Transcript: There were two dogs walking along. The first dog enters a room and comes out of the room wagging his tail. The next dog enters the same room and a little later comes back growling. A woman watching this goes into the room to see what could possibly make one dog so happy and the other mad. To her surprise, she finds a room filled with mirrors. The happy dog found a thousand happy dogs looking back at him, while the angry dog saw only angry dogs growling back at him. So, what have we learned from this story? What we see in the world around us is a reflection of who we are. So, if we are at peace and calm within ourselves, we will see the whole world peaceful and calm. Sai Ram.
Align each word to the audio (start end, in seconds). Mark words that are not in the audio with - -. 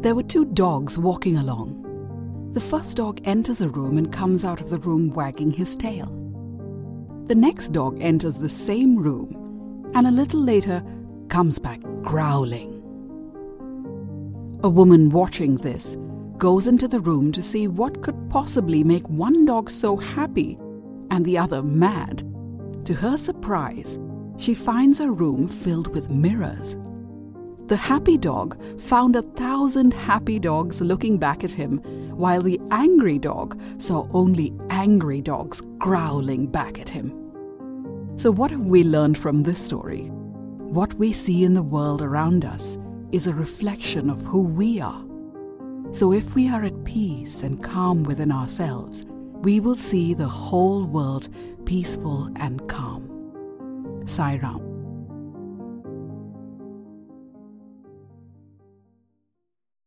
There 0.00 0.14
were 0.14 0.22
two 0.22 0.46
dogs 0.46 0.98
walking 0.98 1.36
along. 1.36 2.50
The 2.54 2.60
first 2.60 2.96
dog 2.96 3.20
enters 3.24 3.60
a 3.60 3.68
room 3.68 3.98
and 3.98 4.10
comes 4.10 4.46
out 4.46 4.62
of 4.62 4.70
the 4.70 4.78
room 4.78 5.10
wagging 5.10 5.50
his 5.50 5.76
tail. 5.76 6.06
The 7.26 7.34
next 7.34 7.74
dog 7.74 7.98
enters 8.00 8.36
the 8.36 8.48
same 8.48 8.96
room 8.96 9.90
and 9.94 10.06
a 10.06 10.10
little 10.10 10.40
later 10.40 10.82
comes 11.28 11.58
back 11.58 11.80
growling. 12.00 12.78
A 14.62 14.70
woman 14.70 15.10
watching 15.10 15.56
this 15.56 15.98
goes 16.38 16.66
into 16.66 16.88
the 16.88 17.00
room 17.00 17.30
to 17.32 17.42
see 17.42 17.68
what 17.68 18.02
could 18.02 18.30
possibly 18.30 18.82
make 18.82 19.06
one 19.08 19.44
dog 19.44 19.70
so 19.70 19.98
happy 19.98 20.58
and 21.10 21.26
the 21.26 21.36
other 21.36 21.62
mad. 21.62 22.22
To 22.86 22.94
her 22.94 23.18
surprise, 23.18 23.98
she 24.38 24.54
finds 24.54 25.00
a 25.00 25.10
room 25.10 25.46
filled 25.46 25.88
with 25.88 26.08
mirrors. 26.08 26.78
The 27.70 27.76
happy 27.76 28.18
dog 28.18 28.80
found 28.80 29.14
a 29.14 29.22
thousand 29.22 29.94
happy 29.94 30.40
dogs 30.40 30.80
looking 30.80 31.18
back 31.18 31.44
at 31.44 31.52
him, 31.52 31.78
while 32.16 32.42
the 32.42 32.60
angry 32.72 33.16
dog 33.16 33.62
saw 33.78 34.08
only 34.12 34.52
angry 34.70 35.20
dogs 35.20 35.62
growling 35.78 36.48
back 36.48 36.80
at 36.80 36.88
him. 36.88 37.12
So, 38.16 38.32
what 38.32 38.50
have 38.50 38.66
we 38.66 38.82
learned 38.82 39.18
from 39.18 39.44
this 39.44 39.64
story? 39.64 40.08
What 40.78 40.94
we 40.94 41.12
see 41.12 41.44
in 41.44 41.54
the 41.54 41.62
world 41.62 42.02
around 42.02 42.44
us 42.44 42.76
is 43.12 43.28
a 43.28 43.34
reflection 43.34 44.10
of 44.10 44.20
who 44.22 44.42
we 44.42 44.80
are. 44.80 45.04
So, 45.92 46.12
if 46.12 46.34
we 46.34 46.48
are 46.48 46.64
at 46.64 46.82
peace 46.82 47.44
and 47.44 47.62
calm 47.62 48.02
within 48.02 48.32
ourselves, 48.32 49.06
we 49.42 49.60
will 49.60 49.76
see 49.76 50.12
the 50.12 50.26
whole 50.26 50.86
world 50.86 51.28
peaceful 51.66 52.30
and 52.34 52.68
calm. 52.68 54.02
Sai 54.06 54.40
Ram. 54.42 54.69